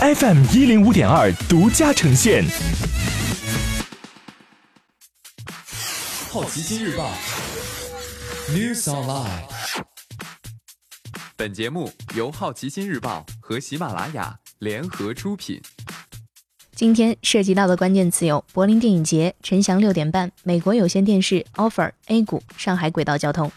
[0.00, 2.44] FM 一零五点二独家呈现。
[6.30, 7.10] 好奇心日报
[8.50, 9.42] ，News Online。
[11.36, 15.60] 本节目由好奇心日报和喜马拉雅联合出品。
[16.76, 23.50] 今天涉及到的关键词有：柏林电影节、陈翔六点半、美国有线电视、offer、A 股、上海轨道交通。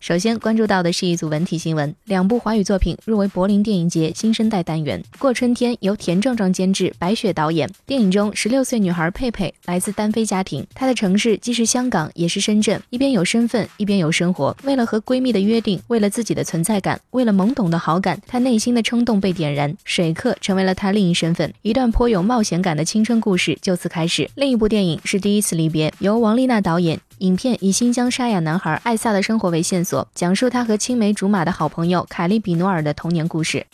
[0.00, 5.02] 首先关注到的是一组文体新闻，两部华语作品入围柏林电影节新生代单元。
[5.18, 7.68] 过春天由田壮壮监制，白雪导演。
[7.86, 14.56] 电影中，十六岁女孩佩佩来自单飞家庭，她的城市既是香港也是深圳，一边有身份，一边有生活。
[14.62, 21.52] 为了和闺蜜的约定，为了自己的存在感，为了懵懂的好感，她内心的冲动被点燃，水客成为了她另一身份。
[21.62, 24.30] 一段颇有冒险感的青春故事就此开始。
[24.34, 27.00] 另一部电影是第一次离别，由王丽娜导演。
[27.18, 33.66] 影片以新疆沙哑男孩艾萨的生活为线索，讲述他和青梅竹马的好朋友凯利比诺尔的童年故事。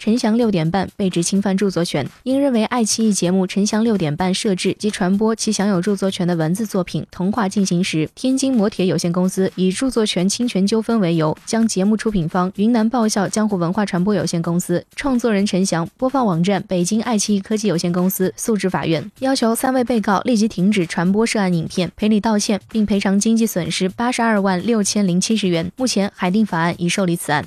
[0.00, 25.70] 陈翔六点半被指侵犯著作权，因认为爱奇艺节目《陈翔六点半》设置及传播其享有著作权的文字作品《童话进行时》，天津摩铁有限公司以著作权侵权纠纷为由，将节目出品方云南爆笑江湖文化传播有限公司、创作人陈翔、播放网站北京爱奇艺科技有限公司诉至法院，要求三位被告立即停止传播涉案影片，赔礼道歉，并赔偿经济损失八十二万六千零七十元。
[25.76, 27.44] 目前海淀法案已受理此案。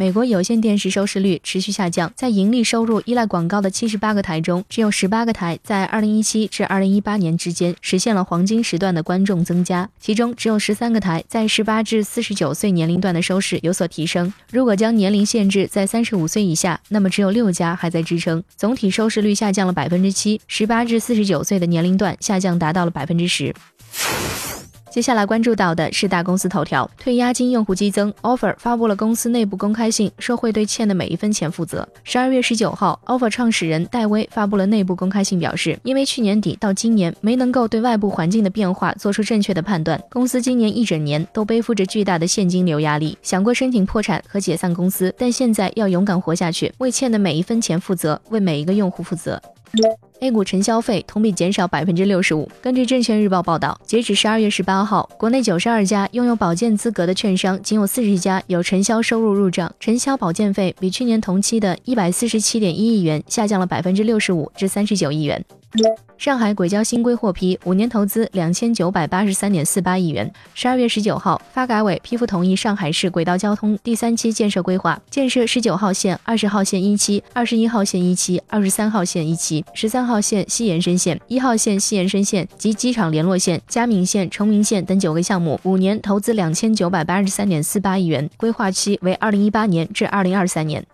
[0.00, 14.32] 美国有线电视收视率持续下降，在盈利收入依赖广告的七十八个台中，只有十八个台在二零一七至二零一八年之间实现了黄金时段的观众增加，其中只有十三个台在十八至四十九岁年龄段的收视有所提升。
[14.50, 23.54] 如果将年龄限制在三十五岁以下，那么只有六家还在支撑，总体收视率下降了百分之七，十八至四十九岁的年龄段下降达到了百分之十。
[24.90, 31.88] 接下来关注到的是大公司头条，退押金用户激增，offer 发布了公司内部公开信，说会对欠的每一分钱负责。
[32.02, 49.40] 十二月十九号，offer 创始人戴威发布了内部公开信，表示，因为去年底到今年没能够对外部环境的变化做出正确的判断，公司今年一整年都背负着巨大的现金流压力，想过申请破产和解散公司，但现在要勇敢活下去，为欠的每一分钱负责，为每一个用户负责。
[50.20, 52.46] A 股晨消费同比减少百分之六十五。
[52.60, 59.72] 根据证券日报报道，截止十二月十八号，国内九十二家拥有保荐资格的券商，仅有四十家有承销收入入账。
[59.80, 65.42] 承销保荐费比去年同期的一百四十七点一亿元下降了百分之六十五至三十九亿元。
[66.18, 70.30] 上海轨交新规获批，五年投资两千九百八十三点四八亿元。
[70.52, 90.84] 十二月十九号，发改委批复同意上海市轨道交通第三期建设规划，建设十九号线、二十号线一期、二十一号线一期、二十三号线一期、十三号号线西延伸线、一号线西延伸线及机场联络线、嘉闵线、崇明线等九个项目，五年投资两千九百八十三点四八亿元，规划期为二零一八年至二零二三年。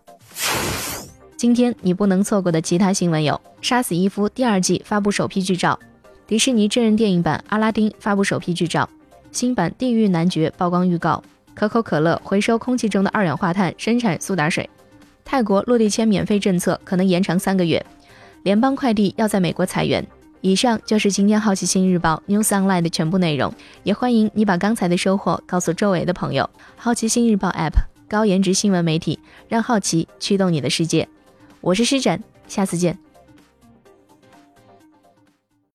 [1.38, 5.80] 今天你不能错过的其他新闻有：《杀死伊夫》第二季发布首批剧照，
[6.26, 8.86] 迪士尼真人电影版《阿拉丁》发布首批剧照，
[9.32, 14.68] 新版《地狱男爵》曝光预告，可口可乐回收空气中的二氧化碳生产苏打水，
[15.24, 17.84] 泰国落地签免费政策可能延长三个月，
[18.46, 20.06] 联邦快递要在美国裁员。
[20.40, 23.52] 以上就是今天好奇心日报 News Online 的全部内容，
[23.82, 26.48] 也欢迎你把刚才的收获告诉周围的朋友。
[26.76, 27.72] 好奇心日报 App
[28.08, 29.18] 高颜值新闻媒体，
[29.48, 31.08] 让好奇驱动你的世界。
[31.60, 32.96] 我是施展，下次见。